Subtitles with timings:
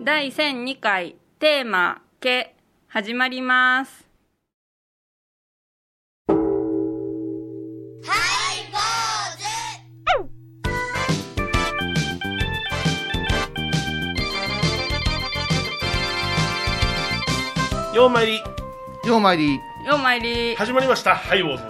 [0.04, 2.54] 第1002回テーマ「け」
[2.86, 4.08] 始まります。
[17.92, 18.40] ようまいり
[19.04, 20.54] ようまいりようまいり。
[20.56, 21.16] 始まりました。
[21.16, 21.62] ハイボーズ、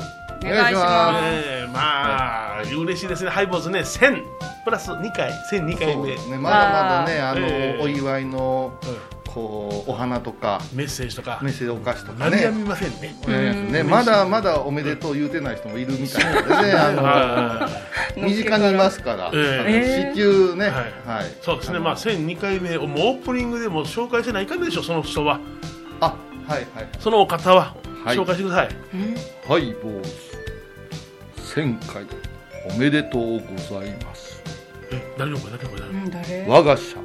[0.45, 1.25] お願いします。
[1.25, 3.31] えー、まあ、嬉しいですね。
[3.31, 4.25] ハイボーズね1000
[4.65, 6.39] プラス2回1002回目、ね。
[6.39, 7.83] まだまだねあの、ええ。
[7.83, 11.39] お祝いのうこうお花とかんメッセージとか。
[11.41, 13.15] メッセージお菓子とか何やねみませんね。
[13.23, 16.73] お願いしますねまだまだおめでとう言うてない人もいるみたいなのでね。
[16.73, 17.69] あは
[18.17, 20.05] の身近にいますから、ええ。
[20.05, 20.75] あの至急ね、はい。
[21.07, 21.31] はい。
[21.31, 21.79] いそうですね。
[21.79, 25.39] まあ1002回目もうオープニングでも紹介せないかんでしょその人は。
[26.01, 26.17] あ
[26.49, 26.89] はいはい。
[26.99, 28.17] そのお方は、はい。
[28.17, 28.69] 紹介してください。
[29.49, 29.91] はい坊
[31.37, 31.55] 主。
[31.55, 32.07] 千回。
[32.75, 34.43] おめでとうございます。
[34.93, 36.47] え誰の声誰の声誰の声誰？
[36.49, 36.97] 我が社。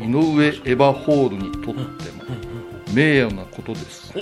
[0.00, 1.80] 井上エヴァホールにとって
[2.12, 2.24] も
[2.94, 4.12] 名誉なことです。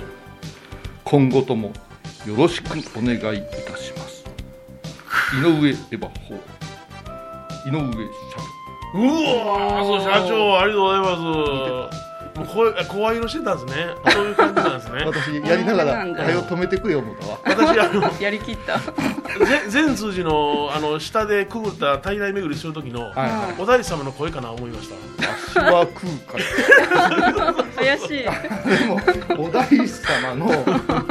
[1.05, 1.72] 今後とも
[2.27, 4.24] よろしくお願いいたします。
[5.34, 6.41] 井上エヴァホール。
[7.67, 8.00] 井上社
[8.92, 13.86] うわーそう社長ありがとうございますもう声声色してたんですね。
[14.11, 14.98] そういう感じなんですね。
[15.00, 16.25] 長私やりながらなんだ？
[16.25, 18.78] 早を止めてくれよ思ったわ私あのやりきった。
[18.78, 23.62] ぜ善通寺のあの下でくぐった大々巡りする時の、はいはい。
[23.62, 24.97] お大師様の声かな思いました。
[25.58, 27.64] 足は食うから。
[27.77, 28.19] 怪しい。
[28.19, 28.27] で
[29.34, 30.47] もお大師様の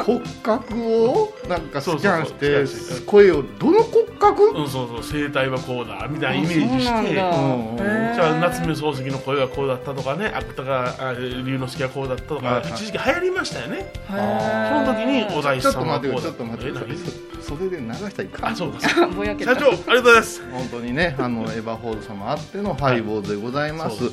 [0.03, 0.75] 骨格
[1.09, 3.06] をなんかスキャンしそうて。
[3.06, 4.44] 声をどの骨格？
[4.52, 7.14] うんそうそう声帯はこうだみたいなイメージして。
[7.14, 13.78] じゃあ夏目漱石の声はこうだったとかね芥川あ龍之介はこうだったとか、一時期流行りましたよね。
[13.78, 16.97] へそーの時にお大師ちょっと様はこうだ待ってよちょっと待ってよえ何？
[16.97, 18.50] そそれで流したらいか？
[18.50, 19.08] んあそうか。
[19.08, 19.56] ぼやけた。
[19.56, 20.52] 社長ありがとうございます。
[20.52, 24.08] 本当にねあのエヴァホール様あってのハイボールでございます、井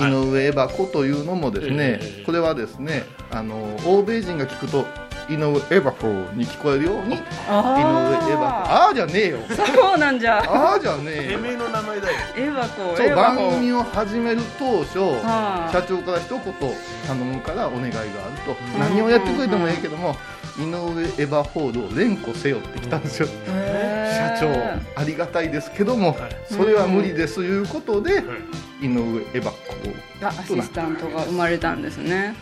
[0.00, 2.24] 上エヴァ子というのもですね、ええ。
[2.24, 4.86] これはですねあの欧米人が聞くと
[5.28, 9.38] 井上エヴァ子に聞こえるように井上エヴァ子あああじゃねえよ。
[9.38, 10.38] ーそうなんじゃ。
[10.38, 11.38] ああじゃねえよ。
[11.38, 12.18] てめえの名前だよ。
[12.36, 18.08] エヴァ子そう番組を始める当初、はあ社長から一言頼むからお願いがある
[18.44, 18.80] と、うん。
[18.80, 20.16] 何をやってくれてもいいけども、
[20.58, 26.36] 井上エヴァホールを連呼せよってきたんですよ、へ社ー長ありがたいですけども、はい。
[26.50, 28.24] それは無理ですということで、はい。
[28.82, 32.34] 井上エヴァ子がアシスタントが生まれたんですね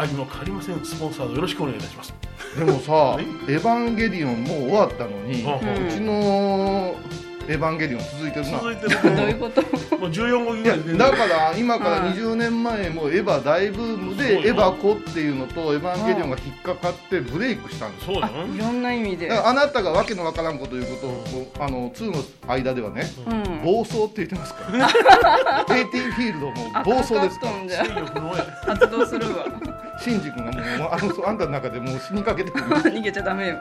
[0.00, 0.82] あにも変わりません。
[0.82, 2.14] スポンサードよろしくお願いいたします。
[2.58, 6.94] でもさはい「エヴァンゲリオン」もう終わったのに、うちの
[7.50, 8.58] 「エヴァンゲリオン」続いてるな。
[8.60, 9.16] 続いてる。
[9.16, 12.12] どういうこともう14号ぐらいでだから今からはい。
[12.14, 18.14] 20年前もエヴァ大ブームでエヴァ子っていうのとエヴァンゲリオンが引っかかってブレイクしたんですよ。
[18.14, 19.32] そうだあいろんな意味で。
[19.32, 23.62] あなたがわけのわからんこと言うことをあの2の間ではねうん。
[23.64, 25.66] 暴走って言ってますから。
[25.76, 28.74] AT フィールドも暴走ですから。
[28.74, 29.44] 発動するわ。
[30.02, 32.56] シンジ君がもうあのあんたの中でもう死にかけてる。
[32.64, 33.56] 逃げちゃダメよ。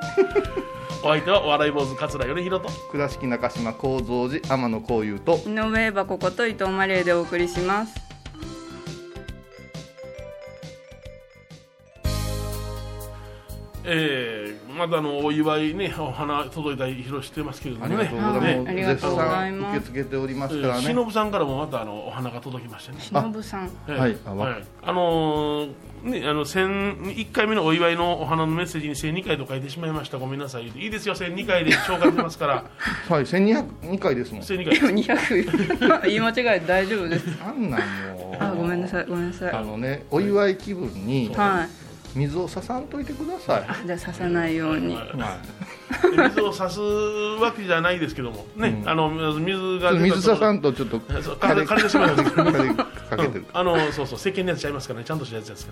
[1.02, 2.70] お相手はお笑い坊主桂米宏と。
[2.92, 7.96] 倉敷中島幸三寺天野幸雄と井上エヴァ子こと伊藤マリエでお送りします。
[13.86, 14.39] えー、
[14.80, 17.96] まだあのお祝いねお花届いたり広してますけれどもね。
[17.98, 18.70] ありがとうございます、ね。
[18.70, 19.74] ありがとうございます。
[19.74, 23.02] 絶賛受け付けておりますからね、しのぶさんからもまたあのお花が届きましてね。
[23.02, 23.70] しのぶさん。
[23.88, 24.18] えーはい。
[24.26, 25.74] あわはい、あのー
[26.04, 30.18] ね、あの1回目のお祝いのお花のメッセージに1002回と書いてしまいました。
[30.18, 30.68] ごめんなさい。
[30.70, 31.16] いいですよ。
[31.16, 32.54] 1002回で紹介してますから。
[33.10, 34.42] はい1202回ですもん。
[34.44, 34.94] 1002でも回。
[34.94, 37.26] 200 言い間違い大丈夫です。
[37.46, 37.82] あんなん
[38.18, 39.52] もうあごめんなさいごめんなさい。
[39.52, 44.96] あのねお祝い気分にはい水をささんといてください、あじゃあ刺さないように。
[44.96, 45.06] はい。
[45.18, 45.38] は
[46.30, 48.46] 水を差すわけじゃないですけども。
[48.56, 48.90] ね、うん。
[48.90, 53.46] あの水い、が水ささんんとちょっと枯れ枯れてしまいますかけてる。
[53.54, 55.06] あのそうそう石鹸のやつちゃいますからね。
[55.06, 55.72] ちゃんとしたやつですか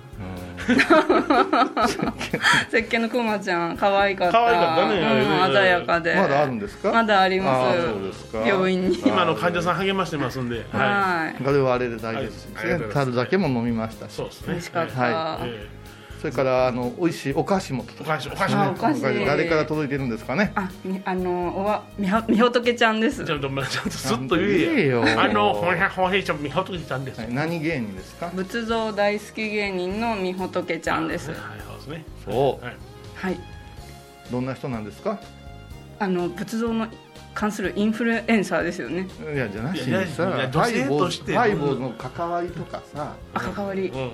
[0.65, 1.85] ら。
[1.85, 4.39] 石鹸のくまちゃん可愛かった。
[4.39, 4.99] 可愛かったね。
[5.47, 6.15] うん、鮮やかで。
[6.15, 6.91] まだあるんですか？
[6.91, 7.79] まだあります。
[7.79, 8.39] あーそうですか。
[8.39, 8.99] 病院に。
[8.99, 11.35] 今の患者さん励ましてますんで、ははい。
[11.45, 12.47] あれはあれで大丈夫です
[12.93, 14.13] 樽酒も飲みましたい、し。
[14.13, 14.47] そうですね。
[14.49, 15.67] 美味しかった、はえ
[16.19, 19.01] それからあの美味しいお菓子もえお菓子お菓子お菓子。
[19.01, 20.51] 誰から届いてるんですかね？
[20.55, 23.23] あみあのおわみほみほとけちゃんです。
[23.23, 25.05] ちゃんとちゃんとスッと言言ええよ。
[25.05, 28.29] やあのほんへほんへちゃんみほとけちゃんです、はい何芸人ですか？
[28.33, 31.29] 仏像大好き芸人のみほとけちゃんです。
[31.29, 32.05] はいそうですね。
[32.25, 32.65] そう。
[32.65, 32.75] はい。
[33.13, 33.39] はい。
[34.31, 35.19] どんな人なんですか？
[35.99, 36.87] あの仏像の
[37.35, 39.07] 関するインフルエンサーですよね。
[39.33, 43.15] いやじゃなしにさハイボーズの関わりとかさ。
[43.35, 43.89] あ関わり。
[43.89, 44.11] うん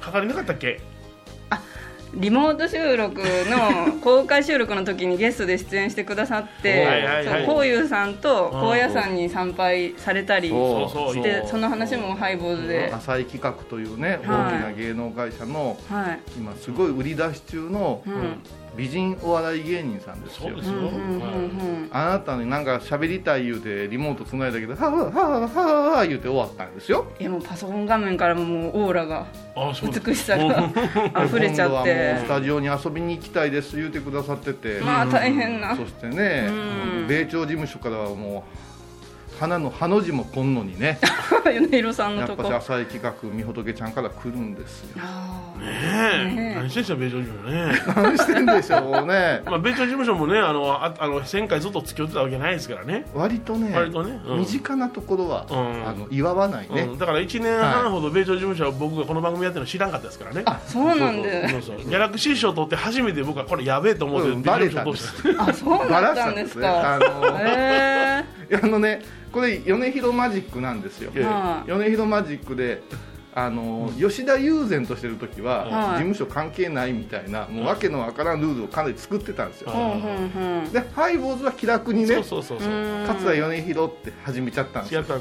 [0.00, 0.80] かかりなかったっけ？
[2.12, 7.06] リモート収録の公開収録の時にゲストで出演してくださって
[7.46, 11.14] こういうさんと高野山に参拝されたりそうそう。
[11.14, 16.20] してその話もハイボーズで、浅井企画というね、大きはいな芸能会社のはい。
[16.36, 18.42] 今すごい売り出し中のうん
[18.76, 20.60] 美人お笑い芸人さんですよ。
[20.62, 20.70] す
[21.90, 27.06] あなたになんか喋りたい言うてリモートつないだけどはぁはぁはぁはぁ言うて終わったんですよ。
[27.18, 29.26] いやもうパソコン画面からももうオーラが
[29.82, 30.70] 美しさが
[31.24, 35.76] 溢れちゃっ今度はもうてスタジオに遊びに行きたいです言うてくださってて、まあ大変な。
[35.76, 36.52] そしてね、う
[37.04, 37.06] ん。
[37.08, 38.69] 米朝事務所からはもう
[39.40, 40.98] 花のハの字も来んのにね。
[41.50, 44.96] 米広さんのやっぱ浅井企画みほとけちゃんから来るんですよ。
[45.58, 46.54] ねえ。
[46.56, 47.82] 何してんすか米朝事務所ね。
[47.96, 49.40] 何してんでしょうね。
[49.46, 53.06] まあ米朝事務所もねあのああの1000回ずっと付き合ってたわけないですからね。
[53.14, 54.38] 割とね割とねうん。
[54.40, 55.88] 身近なところは、うん。
[55.88, 60.42] あの祝わないね、うん、だから1年半ほど米朝事務所は僕がこの番組やってるの知らんかったですからね。
[60.44, 61.76] あそうなんでそうそう。
[61.78, 66.94] ギャラクシー賞取って初めて僕はこれやべえと思ってうんバレたん米です朝事務所あそうだったんですか。
[66.94, 69.02] あのあのね
[69.32, 71.12] これ米広マジックなんですよ。
[71.14, 71.24] ええ。
[71.24, 71.70] はい。
[71.70, 72.82] 米広マジックで
[73.32, 75.70] あの吉田友禅としてる時は、はい。
[75.70, 82.68] 事務所関係ないみたいなもうわけのわからんルールをかなり作ってたんですよ、はいでハイボーズは気楽にねそうそうそうそう。
[82.68, 83.06] うん。
[83.06, 85.02] 桂米広って始めちゃったんですよ。
[85.02, 85.20] 違ったは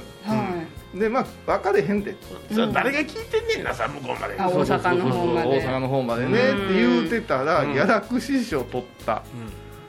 [0.95, 2.15] いでまあ分かれへんで
[2.51, 4.35] それ誰が聞いてんねんなさ向こうまで。
[4.39, 5.47] あ大阪の方まで。
[5.47, 7.73] 大阪の方までねって言うてたら、うん。
[7.73, 9.23] ギャラクシー賞取った。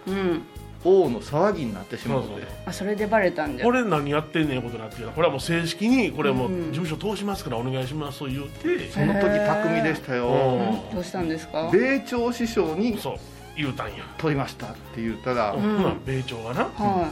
[0.07, 0.43] うん
[0.85, 3.67] 王の騒ぎになってしまってそうそうあそれでバレたんじゃ。
[3.67, 8.89] これ何やってんねんことになってきたこれはもう正式にこれはもううん事務所通しますからお願いしますと言って。
[8.91, 10.29] その時巧みでしたよ。
[10.29, 10.95] うん。
[10.95, 11.71] どうしたんですか？
[11.73, 13.15] 米朝師匠にそう
[13.57, 14.05] 言うたんや。
[14.17, 16.65] 取りましたって言ったら、ほな米朝がな。
[16.65, 17.11] は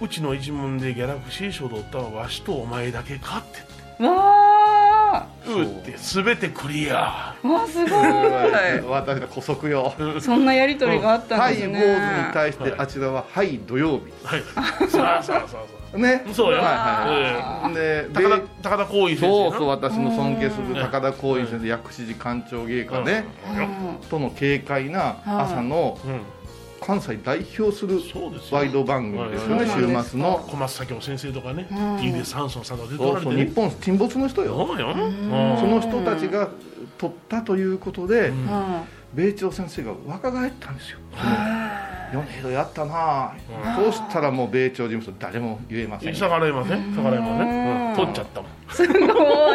[0.00, 4.02] うちの一門でギャラクシー賞取ったのはわしとお前だけかって。
[4.02, 4.41] いわ
[5.46, 7.34] 言って全てクリア。
[7.42, 7.78] ーわす
[8.82, 9.92] ご私が古速よ。
[10.16, 12.74] いそんなやりとりがあったはい坊主んですねに対してはい。
[12.78, 14.04] あちらははい土曜日。
[14.24, 14.42] はい。
[14.42, 16.24] そうそうそうそうね。
[16.32, 16.58] そうよ。
[16.58, 19.50] はいはいあで高田米高田光一先生な。
[19.50, 23.24] そうそう私の尊敬するうん高田光一先生薬師寺官庁芸家ね。
[23.46, 26.20] ーとの軽快な朝のうん
[26.84, 28.00] 関西代表する
[28.50, 30.44] ワイド番組ですよね週末の。
[30.50, 31.96] 小松左京先生とかねうん。
[31.96, 34.68] 飯出サンソンさんとか出ておそうそうられてね日本沈没の人よ。
[35.60, 36.48] その人たちが
[36.98, 38.32] 取ったということで
[39.14, 40.98] 米朝先生が若返ったんですよ。
[42.12, 43.32] 米広やったな
[43.78, 43.84] うん。
[43.84, 46.14] そうしたらもう米朝事務所誰も言えません。
[46.14, 46.94] 逆らえません。
[46.94, 47.48] 逆らえませうん。
[47.48, 47.96] んうん。
[47.96, 48.50] 取っちゃったもん。
[48.50, 48.94] いすご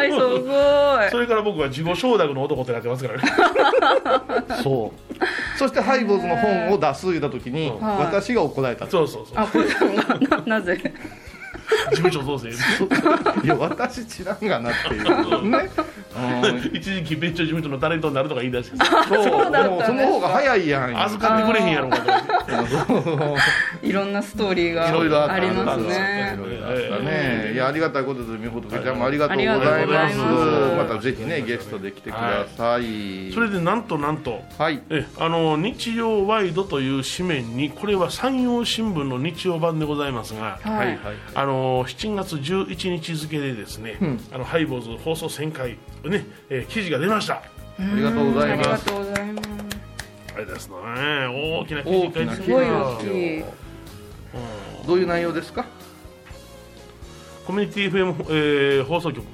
[0.04, 1.10] いすごい。
[1.10, 4.62] それから僕は自己承諾の男ってなってますからね。
[4.62, 5.14] そう
[5.58, 9.38] そしてハイボーズの本を出す言った時に私が怒られたそうそうそう。
[9.38, 10.80] あこれななぜ？
[11.90, 15.48] 事務所どうせいや私知らんがなっていう。
[15.48, 15.70] ね。
[16.16, 16.76] うん。
[16.76, 19.24] 一時期別庁事務所のタレントになるとか言い出してそう。
[19.24, 21.02] そうだったんですかもうその方が早いやん。
[21.02, 23.36] 預かってくれへんやろかと
[23.82, 26.36] いろんなストーリーがいろいろあったありますあったね。
[27.02, 30.76] ねいやありがたいことでみほとけちゃんもありがとうございありがとうござますいます。
[30.76, 33.32] またぜひねゲストで来てください。
[33.32, 34.80] それでなんとなんとはい。
[34.90, 40.86] えあの日曜ワイドという紙面にこれは山陽新聞の日曜版でございますがははい。
[40.86, 40.98] はいい。
[41.34, 44.20] あの7月11日付でですね、うん。
[44.32, 45.70] あのハイボーズ放送1000回
[46.04, 47.34] ね、えー記事が出ました。
[47.34, 47.42] あ
[47.78, 48.68] ありがとうございます。
[48.68, 49.48] ありがとうございます。
[50.38, 50.74] れですね。
[50.76, 52.98] 大きな記事大きな記事すごいよ。
[52.98, 53.04] 大き
[53.38, 53.44] い
[54.86, 55.66] どういう内容ですか？
[57.46, 59.24] コミュニティ FM、えー放送局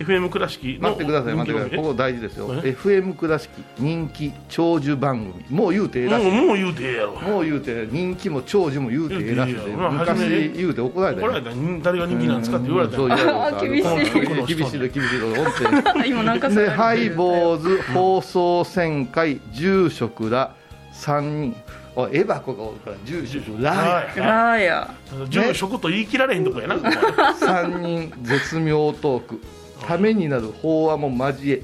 [0.00, 1.78] FM 倉敷の待ってください待ってください。
[1.78, 2.48] ここ大事ですよ。
[2.64, 5.44] え？FM 倉敷人気長寿番組。
[5.50, 6.30] もう言うてええらしい。
[6.30, 7.12] もうもう言うてええやろ。
[7.20, 11.26] もう言うて人気も長寿も言うてええらしい昔言うて怒られたよ。
[11.26, 11.50] 怒られた。
[11.50, 13.58] ら誰が人気なんですかって言われたそうら言われた。
[13.58, 14.40] あー厳しい。
[14.40, 15.46] うん厳しいで厳しいで本
[15.92, 20.54] 当に今なんかでハイボーズ放送1000回住職ら
[20.94, 21.20] 3
[21.52, 21.56] 人。
[21.96, 24.94] おいエバコがおるから住職らはいラーや。
[25.28, 29.40] 住職と言い切られへんとこやな、ここは3人絶妙トーク
[29.86, 31.62] ためになる法話も交え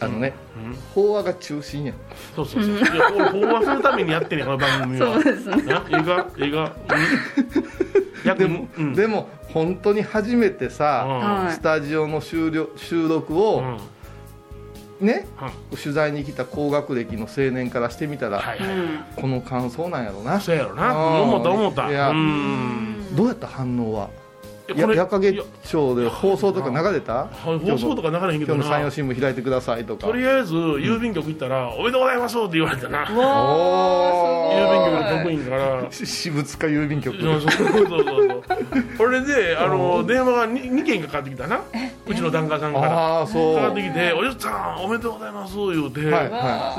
[0.00, 1.92] あのね、うん法話が中心や
[2.34, 2.72] そうそうそう。
[2.74, 5.14] いや法話するためにやってんねんこの番組は。
[5.14, 5.62] そうですね。
[5.62, 6.64] な映画映画、
[8.24, 13.78] うん、役でも、うん、でも本当に初めてさ、はいスタジオの収録収録うんを
[15.00, 15.06] うん。
[15.06, 15.26] ね、
[15.70, 15.78] うん。
[15.78, 20.40] 取材に来た高学歴の青年からしてみたら、はいはい、うんこの感想なんやろな。
[20.40, 20.90] そうやろな。
[20.90, 21.90] あー思った思った。
[21.90, 23.14] いやうん。
[23.14, 24.10] どうやった反応は？
[24.80, 27.12] やこれ夜影町で放送とか流れた？
[27.14, 27.28] は
[27.64, 28.64] い放送とか流れへんけどな。
[28.64, 30.06] 今日の山陽新聞開いてくださいとか。
[30.06, 33.04] とりあえず郵便局行ったら「おめでとうございます」って言われたな。
[33.06, 33.12] 郵
[34.70, 35.86] 便局の局員から。
[35.92, 37.20] し私物化郵便局。
[37.20, 38.31] そうそうそう
[38.98, 41.60] それであの電話が 2, 件かかってきたな。
[42.06, 42.88] うちの檀家さんから。
[42.88, 46.00] かかってきて「おじさんおめでとうございます」言うて、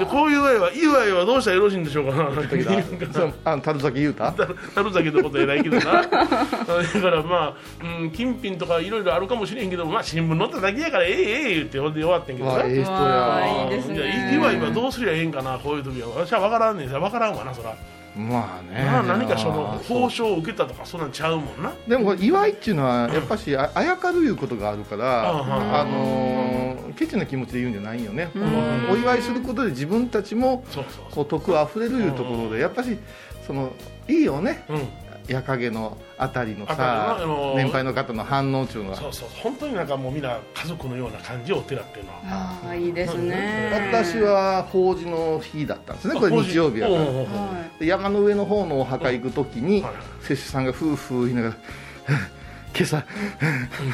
[0.05, 2.27] こういう祝いは祝いはどうしたらよろしいんでしょうか？
[2.41, 2.67] って言う
[3.07, 3.51] か。
[3.51, 4.31] ら樽酒言うた？
[4.31, 4.55] 樽
[4.93, 5.83] 酒ってことはないけどな。
[6.03, 7.53] だからまあ、
[8.01, 12.55] うん、金品とかいろいろあるかもしれんけどまあ新聞載っただけやからええええ言ってほんで終わってんけどな。
[12.55, 13.63] わあええ人や。
[13.63, 13.95] いいですね。
[13.95, 16.09] じゃあ祝いはどうすりゃええんかなこういう時は。
[16.17, 17.73] 私は分からんねんさ分からんわなそら、
[18.15, 18.83] まあね。
[18.85, 21.73] まあ何かその報奨を受けたとかそんなんちゃうもんな。
[21.87, 30.63] でも祝いっていうのはやっぱしああやかるいうことがあるから、うんあのーケチな気持ちで言うんじゃないよね、んお祝いすることで自分たちも
[31.09, 32.99] こう徳あふれるいうところでやっぱし
[33.47, 33.73] その
[34.07, 34.63] いいよね。
[34.69, 34.87] ううん
[35.27, 38.97] 矢影のあたりのあさたりのあのー年配の方の反応っていうのは。
[38.97, 42.19] そうそう本当になんかもうみんな家族のような感じお寺っていうのは。
[42.23, 43.71] ああいいですね。
[43.91, 46.99] 私は法事の日だったんですねこれ日曜日やから。
[47.01, 49.93] はで山の上の方のお墓行く時にはい。
[50.21, 51.55] 摂取さんが夫婦言いながら
[52.75, 53.03] 「今朝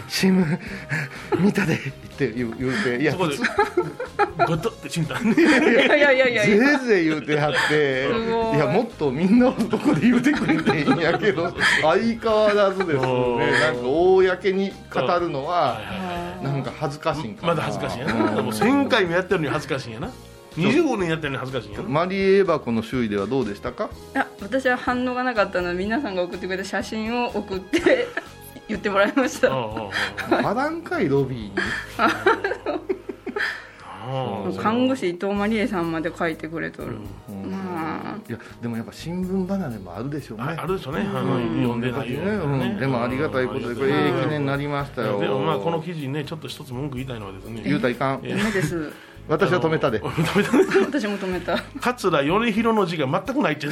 [0.07, 0.59] 新聞
[1.39, 1.77] 見たで」っ
[2.17, 3.49] て言う言うていやそこで普通。
[4.47, 6.45] グッとって死んだいいやいやいやいや。
[6.45, 8.55] ぜいぜい言うてはってい。
[8.55, 15.79] いやもっとみんなのとこで言うてくれていいんやけど相変わらずですうんねなんか公に語るのは
[16.41, 17.47] なんか恥ずかしいんかな。
[17.49, 18.13] まだ恥ずかしいんやな。
[18.13, 20.09] もう1000回もやってるのに恥ずかしいんやな。
[20.55, 21.89] 25年やってるのに恥ずかしいんやな。
[21.89, 23.89] マリエバコの周囲ではどうでしたか？
[24.15, 28.07] いや私は反応がなかったので皆さんが送ってくれた写真を送って
[28.69, 29.49] 言ってもらいました。
[29.51, 31.51] あらんかいロビーに。
[31.51, 31.51] う
[32.95, 32.99] ん
[34.57, 36.97] 看護師伊藤マリエさんまで書いてくれとる、
[37.29, 38.17] うんまあ。
[38.27, 40.45] いやでもやっぱ新聞離れもあるでしょうね。
[40.45, 41.57] ああるでしょうね、あのうん。
[41.57, 42.21] 読んでないよ
[42.79, 45.19] でもありがたいことでこれええ記念になりましたよ。
[45.19, 47.61] でもまあこの記事にねちょっと一つ文句言いたいのはですね。
[47.63, 48.21] 言うたらいかん。
[48.23, 48.63] えダメで。
[48.63, 48.91] す
[49.27, 51.59] 私は止めたで私も止めた。
[51.79, 53.69] 桂米広の字が全くないってえ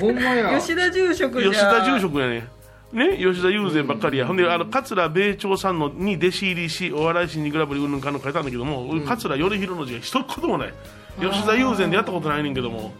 [0.00, 0.58] ほんまや。
[0.58, 2.48] 吉田住職じゃ吉田住職やね。
[2.92, 10.72] ね、吉田友禅ばっかりや、ほんであの桂米朝さんのに弟子入りしお笑い新にグラブリうんぬんかんぬん書いたんだけども、桂米広の字が一言もない。
[11.20, 12.92] 吉田友禅でやったことないねんけども。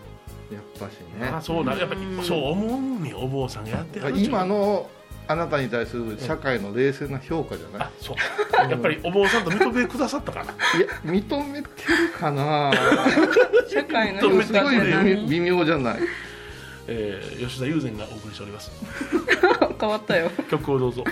[0.52, 4.88] やっぱしあねそうなやっぱりそう思うねんお坊さんがやってはる今の
[5.26, 7.88] あなたに対する社会の冷静な評価じゃない？
[7.88, 8.70] あそう。
[8.70, 10.52] やっぱりお坊さんと認めてくださったかな。
[10.52, 12.72] いや認めてるかな。
[13.72, 15.98] 社会の認め評価すごい微妙じゃない？
[16.88, 18.70] えー吉田友禅がお送りしております。
[19.80, 20.30] 変わったよ。
[20.50, 21.04] 曲をどうぞ。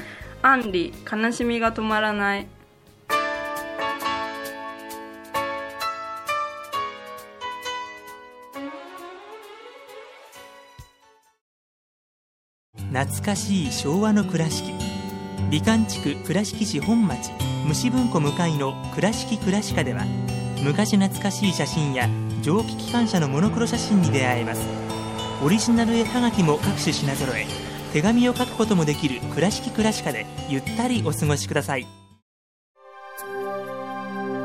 [0.42, 2.46] アンリ悲しみが止まらない。
[12.92, 14.72] 懐かしい昭和の倉敷。
[15.50, 17.30] 美観地区倉敷市本町。
[17.66, 20.04] 虫文庫向かいの「倉敷倉歯科」では
[20.62, 22.08] 昔懐かしい写真や
[22.42, 24.83] 蒸気機関車のモノクロ写真に出会えます
[25.42, 27.46] オリジナル絵はがきも各種品揃え。
[27.92, 31.86] 手紙を書くこともできる「倉敷倉歯科」でゆったりお過ごしください。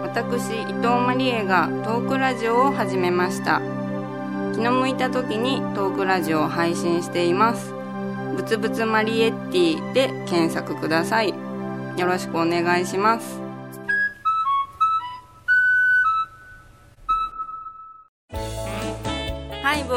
[0.03, 3.61] 私伊藤マリエがトークラジオを始めました。
[4.53, 7.73] 気の向いた時にトークラジオを配信しています。
[8.35, 11.33] ぶつぶつマリエッティで検索ください。
[11.97, 13.48] よろしくお願いします。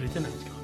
[0.00, 0.56] 触れてないんですけど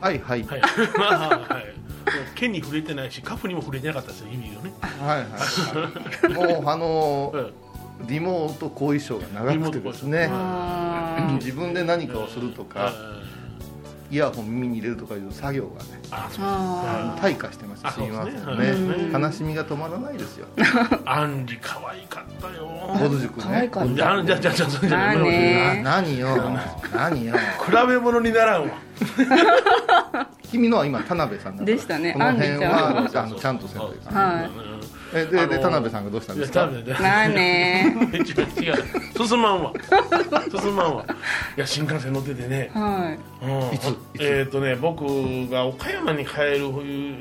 [0.00, 0.42] はいはい。
[0.44, 0.60] はい、
[0.98, 6.32] まあはい、もう毛に触れてないしカフにも触れてなかったですよ意味をね、はいはい。
[6.32, 7.52] もうあのうん
[8.08, 10.30] リモート後遺症が長くてですね。
[11.38, 12.94] 自分で何かをするとか
[14.10, 16.00] イヤホン耳に入れるとかいう作業がね
[17.20, 18.86] 退化してますあすみませんそうですね。
[18.88, 18.94] ね。
[19.04, 19.22] うん。
[19.22, 20.46] 悲しみが止まらないですよ。
[21.06, 22.68] アンリ可愛かったよ。
[22.98, 23.44] ボル塾ね。
[23.44, 24.90] 可愛かっじゃあじゃあじゃあじゃあじゃ
[25.82, 26.28] 何よ。
[26.94, 27.34] 何よ。
[27.64, 28.68] 比べ物にならんわ。
[30.42, 31.76] 君のは今田辺さんだから。
[31.76, 32.12] でしたね。
[32.12, 33.30] この辺はちゃん。
[33.30, 34.14] とせんといかん。
[34.14, 34.44] はい。
[34.44, 34.79] うん
[35.12, 36.70] えであので田辺さんがどうしたんいですか？
[37.00, 38.22] まあね違う
[38.62, 39.26] 違う。
[39.26, 39.72] 進まんわ。
[40.60, 41.04] 進まんわ。
[41.56, 43.74] いや新幹線乗っててね、はうん。
[43.74, 43.86] いつ？
[43.88, 43.96] いつ？
[44.20, 45.02] えっ、とね僕
[45.50, 46.70] が岡山に帰る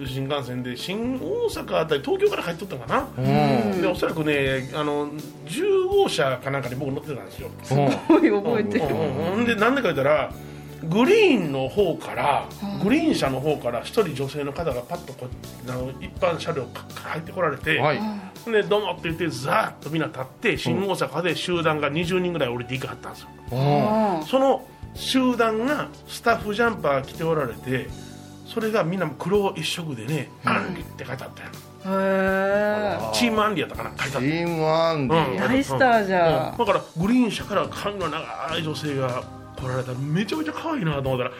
[0.07, 3.21] 新幹線で新大阪あたり東京から帰っとったかな、う
[3.77, 3.81] ん。
[3.81, 5.09] でおそらくねあの
[5.45, 7.63] 10号車かなんかに僕乗ってたんですよ、うん。
[7.63, 7.73] いす
[8.07, 8.85] ごい覚えてる。
[8.85, 9.17] うん。
[9.17, 9.39] うん。
[9.39, 9.45] うん。
[9.45, 10.31] でなんでか言ったら
[10.83, 12.47] グリーンの方から
[12.83, 17.99] グリーン車の方から一人女性の方がパッとこうあの一般車両か入ってこられて、はい。
[18.45, 23.27] でどうもって言ってざーっとみんな立って新大阪で集団が20人ぐらい降りていかはったんですよ。
[23.51, 24.19] うん。
[24.19, 27.87] あその集団がスタッフジャンパー着ておられて
[28.47, 34.19] それがみんな黒一色でね「アンリ」って書いてあったよーへえチームアンリやったかな書いてあった。
[34.19, 35.37] チームアンディ、うん。
[35.37, 36.57] 大スターじゃうん。
[36.57, 39.23] だからグリーン車から髪の長い女性が
[39.61, 39.93] 来られた。
[39.93, 41.31] らめちゃめちゃ可愛いなと思ったら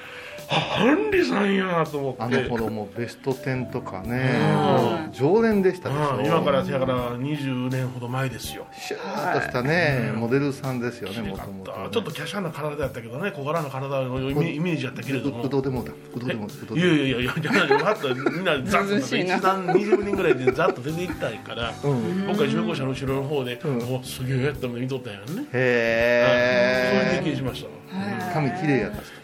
[0.52, 2.24] あアンリさんやと思って。
[2.24, 8.66] あの頃もベスト10とかね、常連でしたでしょうん今からせやから20年ほど前ですよ。
[8.74, 11.90] シューッとしたね、モデルさんですよねもともとた。
[11.90, 15.44] ちょっと華奢な体やったけどね小柄な体のイメージやったけれども。
[15.44, 29.19] うどでもだうどでもうどいでもやいやいやいやじゃあわっとみんなざっと涼しいな一段20人ぐらいでざっと出ていったいから、うん僕は15車の後ろの方で、うんおすげえって見とったんやんね、そういうへえ経験しました髪綺麗やったし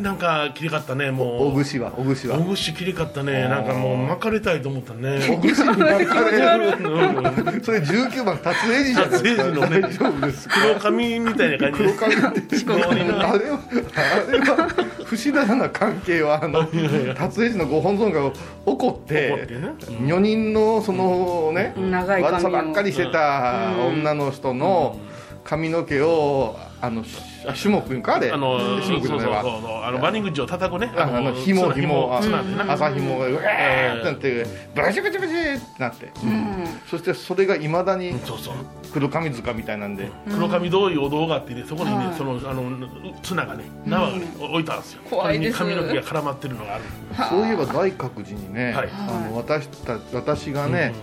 [0.00, 1.48] なんかきれかったねもう。
[1.48, 2.38] おぐしはおぐしは。
[2.38, 3.48] おぐしきれかったね。
[3.48, 5.18] なんかもう巻かれたいと思ったね。
[5.32, 6.68] おぐしに巻かれる。
[6.78, 9.80] うんそれ19番達英二じゃないですかのね。
[9.80, 10.54] 大丈夫ですか？
[10.60, 11.78] 黒髪みたいな感じ。
[11.78, 12.14] で黒髪。
[12.14, 13.58] ってあれは
[13.96, 14.68] あれは
[15.04, 16.64] 不思議な関係はあの
[17.14, 18.32] 達英二のご本尊が
[18.64, 19.70] 怒って怒ってね。
[20.06, 22.36] 女人のそのね長い髪を。
[22.36, 24.98] 悪さばっかりしてた女の人の
[25.42, 27.02] 髪の毛をあの
[27.52, 28.30] 種目かあれ。
[28.30, 29.82] あの種目そうそうそうそう。
[29.82, 30.92] あのバニ口を叩くね。
[30.96, 32.18] ああの紐つ紐。
[32.22, 36.10] つなでな朝紐がうわーってなってブチブチブチってなって。
[36.88, 38.54] そしてそれがいまだにそうそう。
[38.92, 40.08] 黒髪塚みたいなんで。
[40.30, 42.14] 黒髪どういうお堂があってねそこにね、はい。
[42.14, 42.88] そのあの
[43.22, 45.02] 綱がね縄がね、置いてあるんですよ。
[45.10, 45.58] 怖いです。
[45.58, 46.84] 髪の毛が絡まってるのがある
[47.28, 48.88] そういえば大覚寺にね、はい。
[48.92, 50.94] あの私た私がね、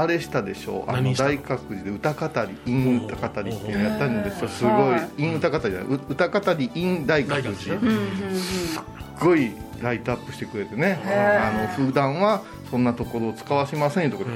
[0.00, 0.86] あれしたでしょ？
[0.88, 4.48] うあの大覚寺で歌語り陰歌語りっていうのやったんですよ。
[4.48, 5.00] すごいはい。
[5.16, 5.88] 陰歌語りじゃない。
[5.88, 7.54] う歌語り陰大覚寺。
[7.54, 8.84] すっ寺
[9.20, 10.98] ごいライトアップしてくれてね。
[11.04, 14.30] あの普段はそんなところを使わしませんよとか、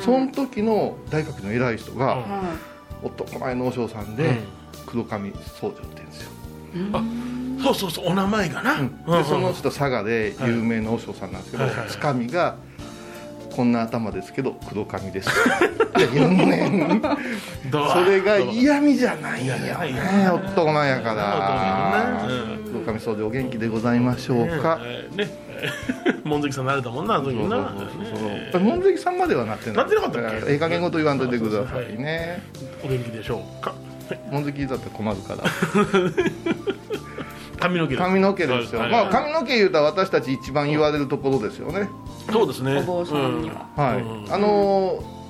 [0.00, 2.16] その時の大覚寺の偉い人が、
[3.02, 3.08] うん。
[3.08, 4.38] 男前の和尚さんで、うん。
[4.86, 6.30] 黒髪僧侶って言うんですよ、
[7.62, 8.88] そうそうそうお名前がな、うん。
[9.06, 12.56] でその人佐賀で有名な和尚さんなんですけど、つかみが
[13.52, 15.30] こんな頭ですけど黒髪です。
[15.92, 15.98] そ
[18.04, 19.72] れが嫌味じゃないよね
[20.30, 22.26] 男前やから。
[22.26, 22.64] うん。
[22.72, 24.80] 黒髪僧侶お元気でございましょうか、
[25.14, 25.24] ね。
[25.24, 25.30] ね
[26.24, 27.56] 門関さんなれたもんなあの時そうそ
[28.58, 29.76] うな門関さんまではなってない。
[29.76, 30.52] なってなかったっけ？
[30.52, 32.42] ええ加減ごと言わんといてくださいね。
[32.82, 33.74] お元気でしょうか
[34.30, 35.44] 門関だって困るから。
[37.60, 38.90] 髪の毛髪の毛ですよ、はい。
[38.90, 41.88] まあ髪の毛言うたら私たち一番言われるところですよね
[42.30, 42.78] そうですね。
[42.78, 43.66] お坊さんには。
[43.76, 44.32] はい、うん。
[44.32, 45.22] あのー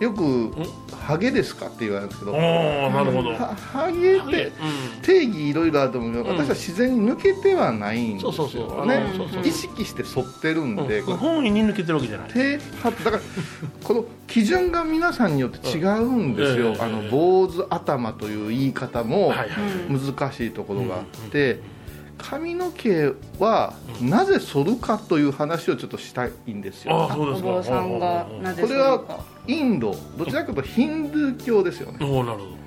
[0.00, 0.52] よく
[0.94, 2.32] 「ハゲですか?」って言われるんですけど。
[2.32, 3.30] うんおおなるほど。
[3.30, 4.52] はハゲってう
[5.02, 6.36] 定義いろいろあると思うけど、うん。
[6.36, 8.86] 私は自然に抜けてはないんですよそうそうそう。
[8.86, 9.42] ねうんそうそう。
[9.44, 12.28] 意識して沿ってるんで、本意に抜けてるわけじゃない。
[12.30, 13.20] 手はだから
[13.82, 19.32] この基準が皆さんによって違うんですよ、あの坊主頭という言い方も
[19.88, 21.60] 難しいところがあって、
[22.18, 27.48] 髪の毛はなぜ剃るかという話をちょっとしたいんですよ、ああそうですか。
[27.48, 31.98] お坊さんがなぜこれはインドどちらかというとヒンドゥー教ですよね。
[32.00, 32.58] おおなるほど。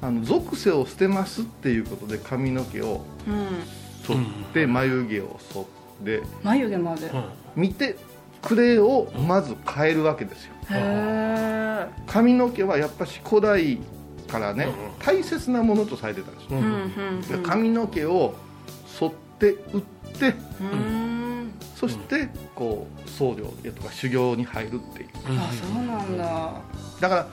[0.00, 3.46] あの属性を捨てますっていうことで髪の毛をうん
[4.04, 4.16] 剃っ
[4.52, 7.10] て眉毛を剃って眉毛まで。
[7.56, 7.96] 見て
[8.40, 10.52] くれをまず変えるわけですよ。
[10.70, 13.78] え髪の毛はやっぱし古代
[14.28, 14.72] からねうん。
[15.04, 16.58] 大切なものとされてたんですよ。
[16.58, 16.78] うんうんう
[17.14, 17.20] ん。
[17.22, 18.34] で髪の毛を
[18.98, 19.80] 剃って打っ
[20.18, 21.52] てうん。
[21.76, 25.08] そしてこう僧侶やとか修行に入るっていう。
[25.38, 26.24] あそうなんだ。
[26.24, 26.62] は
[27.00, 27.28] だから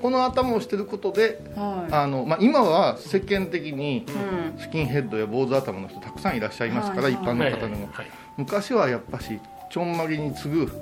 [0.00, 1.60] この頭をしてることでい。
[1.92, 4.06] あの、まあ、今は世間的に
[4.54, 4.58] うん。
[4.58, 8.06] スキンヘッドや坊主頭の人たくさんいらっしゃいますから、はい一般の方でも、はい。
[8.36, 9.38] 昔はやっぱし
[9.70, 10.72] ちょんまげに次ぐ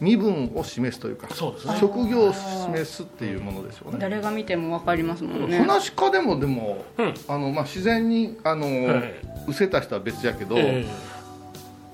[0.00, 1.34] 身分を示すというかね。
[1.78, 3.98] 職業を示すっていうものですよね。
[4.00, 5.58] 誰が見てもわかりますもんね。
[5.58, 7.14] 話し家でもでもうん。
[7.28, 9.14] あの、まあ、自然にあの、はい。
[9.46, 10.86] 失せた人は別やけど、え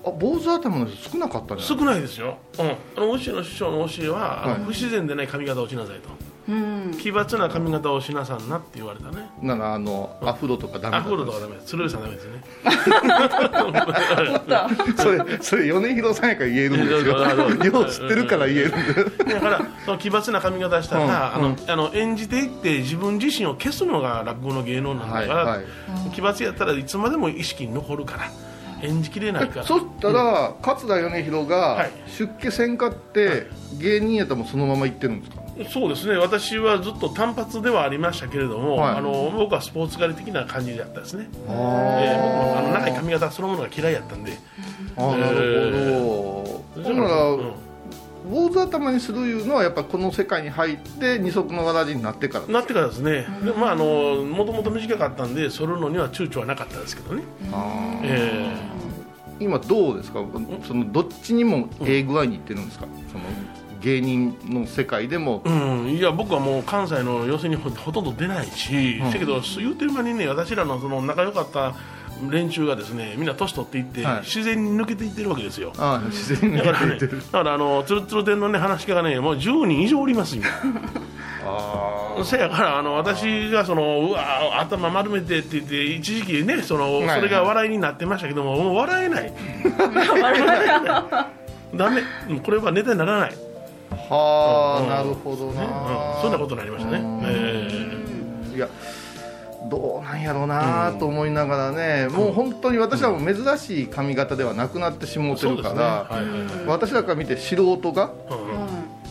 [0.04, 1.84] あ坊主頭の人少なかったんえじゃない？
[1.84, 4.64] 少ないですよ、うん、あのうちの師匠の教えは、はい。
[4.64, 6.08] 不自然でない髪型をしなさいと。
[6.08, 9.28] うん奇抜な髪型をしなさんなって言われたね。
[9.42, 11.66] ならあのアフロとかダメだアフロとかダメです。
[11.68, 12.42] 鶴瓶さんダメですね。
[14.96, 17.18] それそれ米広さんやから言えるんですよ。
[17.18, 17.66] そうそうそう。
[17.66, 18.70] よう知ってるから言えるん
[19.26, 21.10] でだからその奇抜な髪型したら、うん。
[21.10, 25.64] あのあの演じていって自分自身を消すのが落語の芸能なんだから、はいはい。
[26.12, 28.24] 奇抜やったらいつまでも意識に残るから
[28.82, 29.66] 演じきれないから。
[29.66, 31.90] そしたら、桂米広がはい。
[32.08, 33.46] 出家せんかって、
[33.78, 35.39] 芸人やったらもうそのまま行ってるんですか？
[35.68, 36.16] そうですね。
[36.16, 38.96] 私はずっと単発ではありましたけれども、はい。
[38.96, 41.52] あの僕はスポーツ狩り的な感じだったですね、あ
[42.00, 44.38] えー僕もあの長い髪型そのものが嫌いやったんで。
[44.96, 47.52] あなるほど、ほんなら、うん。
[48.30, 58.04] 坊主頭にするいうのはやっぱこの世界に入って二足のわらじになってからなってからですね、でまああのもともと短かったんで剃るのには躊躇はなかったですけどね、あー。
[58.04, 58.56] え
[59.40, 60.22] 今どうですか？
[60.68, 63.24] そのどっちにもええ具合にいってるんですか、その
[63.80, 69.10] 芸人の世界でも、ーうん、いや僕はもう関西の寄席にほほとんど出ないし、うん。
[69.10, 71.74] だけど言うてる間にね私らのその仲良かった
[72.28, 74.20] 連中がですねみんな年取っていって、はい。
[74.20, 75.72] 自然に抜けていってるわけですよ。
[75.78, 77.22] ああ自然にだからね、抜けていってる。
[77.22, 80.46] だからあのつるつる店のね話し家がねもう10人以上おります今。
[81.42, 89.32] あせやからあの私がそのうわ頭丸めてって言って一時期ねそのはいそれが笑いになってましたけどももう笑えない。
[91.74, 92.02] ダメ。
[92.28, 93.32] うんこれはネタにならない、あ
[94.10, 96.98] はあ、うんなるほどな、そんなことになりましたね。
[96.98, 97.20] うん。
[97.24, 98.68] えいや
[99.70, 106.10] どうなんやろうなと思いながらね、もう本当に私は珍しい髪型ではなくなってしもうてるから、
[106.66, 108.10] 私らから見て素人が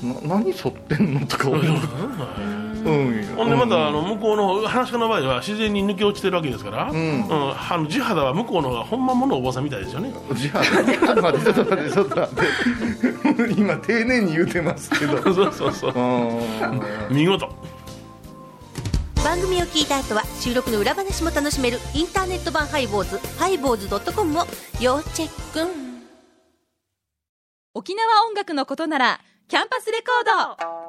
[0.01, 0.13] うん。
[0.27, 2.68] な何剃ってんのとか思う、うん
[3.35, 6.95] ほんでまたあの向こうの話し家の場合は自然に抜け落ちてるわけですから、ん。
[6.95, 7.27] うん。
[7.29, 10.13] あの地肌は向こうの方がほんまものお坊さんみたいですよね。
[10.33, 15.21] じゃあちょっと待ってちょっと待ってちょっと待って今丁寧に言うてますけど。
[15.33, 15.93] そうそうそう。
[15.93, 17.15] うん。
[17.15, 17.49] 見事。
[19.23, 24.45] 番組を聞いた後は収録の裏話も楽しめるインターネット版ハイボーズハイボーズドットコムを
[24.79, 25.89] 要チェック。
[27.73, 30.88] 沖縄音楽のことならキャンパスレコード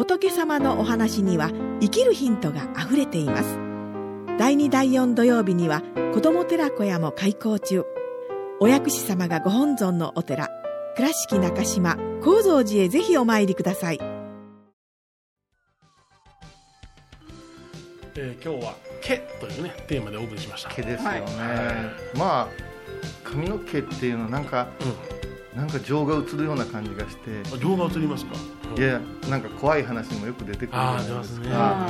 [0.00, 1.50] 仏様のお話には
[1.82, 3.58] 生きるヒントがあふれています。
[4.38, 5.82] 第2第4土曜日には
[6.14, 7.84] 子ども寺小屋も開校中。
[8.60, 10.48] お薬師様がご本尊のお寺
[10.96, 13.98] 倉敷中島・高蔵寺へぜひお参りください。
[18.16, 20.70] えー今日は「毛」というねテーマでお送りしました。
[20.70, 21.20] 毛ですよね、
[22.14, 22.48] まあ
[23.22, 24.66] 髪の毛っていうのはなんか
[25.54, 27.30] なんか情が映るような感じがして。
[27.30, 28.34] うん情が映りますか？
[28.76, 31.86] いやなんか怖い話にもよく出てくるじゃないですか。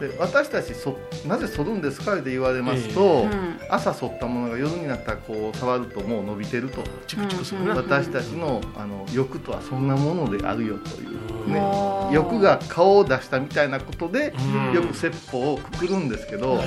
[0.00, 3.58] で私たちそなぜ剃るんですかって言われますと、うん。
[3.68, 6.82] 朝剃ったものが夜になったらこう触るともう伸びてると。
[7.06, 14.72] チクチクするな、私たちのあの欲とはそんなものであるよという、ね欲が顔を出したみたいなことで、うん。
[14.72, 16.58] よく説法をくくるんですけど、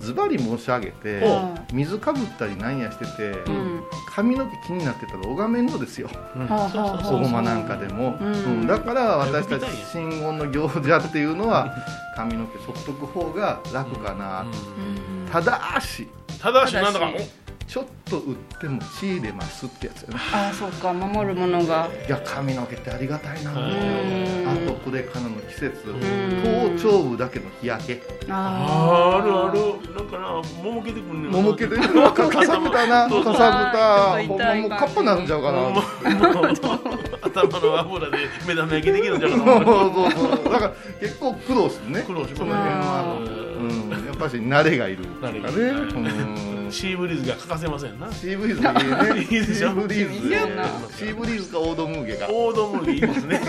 [0.00, 3.82] ズバリ申し上げてほ水かぶったりなんやしてて、うん。
[4.14, 6.08] 髪の毛気になってたら拝めんのですよ。
[6.36, 6.46] うん。
[6.46, 8.32] なんかでも、うん。
[8.32, 8.32] う
[8.64, 8.66] ん。
[8.66, 11.74] だから私たち呼びたいよ真言の行者っていうのは
[12.16, 15.28] 髪の毛剃っとく方が楽かな、うん。
[15.30, 16.08] ただし。
[16.40, 17.30] ただしなんだかただし
[17.66, 21.88] ちょっと売っても血入れますってやつよねああそうか守るものが。
[22.06, 23.58] いや髪の毛ってありがたいな、うん。
[24.46, 26.00] あとこれからの季節ん。
[26.42, 28.02] 頭頂部だけの日焼け。
[28.28, 29.22] あー。
[29.22, 29.94] あるある。
[29.96, 31.32] なんかな桃毛てくんねん。
[31.32, 33.08] 桃毛でかかさぶたな。
[33.08, 34.22] かさぶた。
[34.28, 35.60] もうカッパになるんちゃうかな。
[35.60, 35.82] もうもう
[37.22, 39.36] 頭の油で目玉焼きできるんじゃな。
[39.42, 40.52] そうかそうそう。
[40.52, 42.02] だから結構苦労するね。
[42.02, 43.04] 苦労しますその辺は、
[43.58, 43.83] うん、や
[44.14, 45.40] っぱし慣れがいるとかね。
[45.40, 45.88] 慣れがいる。
[46.64, 46.72] うん。
[46.72, 48.10] シーブリーズが欠かせませんな。
[48.12, 49.26] シーブリーズがいいね。
[49.30, 50.28] シーブリーズ。
[50.96, 52.26] シーブリーズかオードムーゲか。
[52.30, 53.40] オードムーいいですね。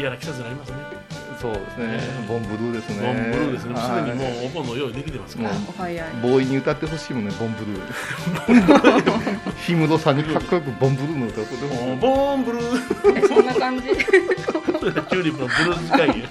[0.00, 0.76] 嫌な季節になりますね。
[1.40, 2.00] そうですね。
[2.28, 3.06] ボンブルーですね。
[3.06, 3.76] ボンブルーですね。
[3.76, 5.50] すでにもはうお盆の用意できてますから。
[5.50, 5.94] お早い。
[5.96, 9.02] いボーイに歌ってほしいもんねボンブルー。
[9.66, 11.96] 氷室さんにかっこよくボンブルーの歌を歌ってほしい。
[11.96, 13.18] ボーンブルー。
[13.18, 13.88] えそんな感じ。
[13.88, 16.28] チューリップのブルース会議いや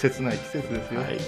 [0.00, 1.18] 切ない季節ですよ、はい。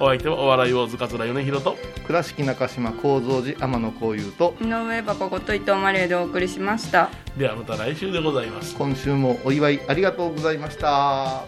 [0.00, 1.76] お相手はお笑い王子桂米宏と。
[2.06, 4.54] 倉敷中島幸三寺天野幸雄と。
[4.60, 7.10] 井上箱こと伊藤マリエでお送りしました。
[7.36, 8.74] ではまた来週でございます。
[8.76, 11.44] 今週もお祝いありがとうございました。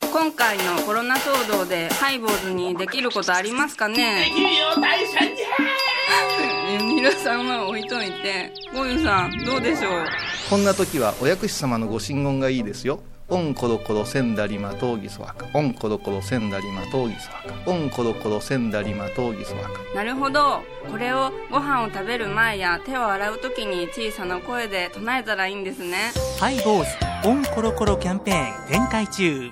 [0.00, 4.24] 今回のコロナ騒動でハイボーズにできることありますかね？
[4.28, 10.06] できるよ大社じゃ皆さんは置いといてゴユさんどうでしょう？
[10.50, 13.00] こんな時はお薬師様のご神言がいいですよ。
[13.28, 15.46] オンコロコロセンダリマトウギソワカ。
[15.52, 17.70] オンコロコロセンダリマトウギソワカ。
[17.70, 19.70] オンコロコロセンダリマトウギソワカ。
[19.96, 20.62] なるほど。
[20.90, 26.12] これをご飯を食べる前や手を洗う時に小さな声で唱えたらいいんですね。
[26.38, 26.84] ハイボー
[27.22, 29.50] ズオンコロコロキャンペーン展開中。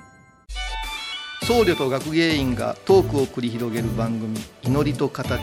[1.43, 5.41] 僧侶と学芸員がトークを繰り広げる番組「祈りと形」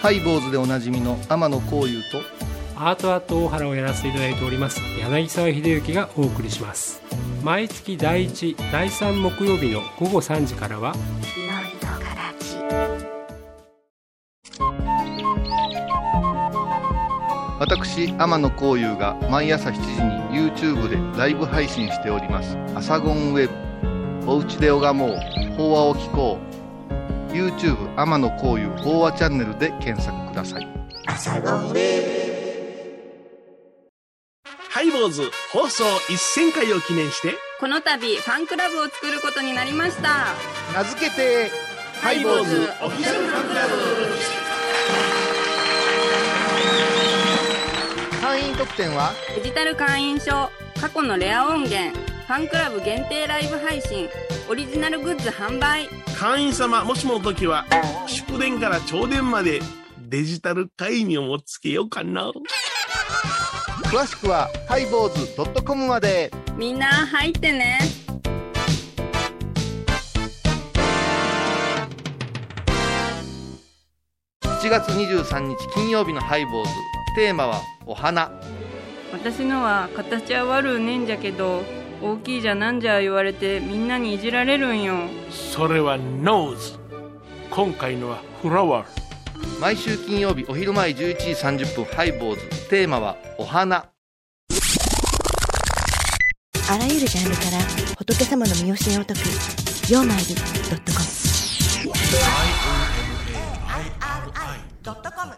[0.00, 2.22] ハイボーズでおなじみの天野幸雄と
[2.76, 7.02] アートアート大原をやらせていただいております柳沢秀幸がお送りします。
[7.42, 10.94] 毎月第1第3木曜日の午後3時からは
[17.58, 19.80] 私天野幸雄が毎朝7時
[20.36, 25.38] に YouTube でライブ配信しております「アサゴンウェブ」「おうちで拝もう。
[25.56, 26.54] 法話を聞こう」
[27.32, 30.68] YouTube 天野幸雄法話チャンネルで検索ください。
[34.70, 40.26] ハイボーズ放送1000回を記念してこの度ファンクラブを作ることになりました。
[40.74, 41.50] 名付けて
[42.00, 43.74] ハイボーズオフィシャルファンクラブ。
[48.22, 49.12] 会員特典は？
[49.36, 54.06] デジタル会員証過去のレア音源ファンクラブ限定ライブ配信
[54.50, 55.88] オリジナルグッズ販売。
[56.14, 57.64] 会員様もしもの時は
[58.06, 59.60] 祝電から朝電まで
[59.98, 62.30] デジタル会員をもつけようかな。
[63.84, 66.30] 詳しくはハイボーズ .com まで。
[66.54, 67.78] みんな入ってね。
[74.42, 76.70] 7月23日金曜日のハイボーズ。
[77.16, 78.30] テーマはお花。
[79.14, 81.62] 私の鼻形は悪うねんじゃけど
[82.00, 84.94] 大きいじゃなんじゃ言われてみんなにいじられるんよ。
[85.30, 86.78] それは nose
[87.50, 91.30] 今回のはフラワー毎週金曜日お昼前11時
[91.64, 92.68] 30分ハイボーズ。
[92.68, 93.88] テーマはお花。
[96.70, 97.58] あらゆるジャンルから
[97.96, 99.20] 仏様の御教えを解く
[99.90, 100.24] 「曜マイル
[100.68, 101.04] ドットコム」
[104.84, 105.32] 「IOMAIRI.com」